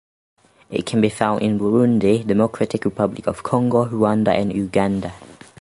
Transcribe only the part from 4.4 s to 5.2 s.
Uganda.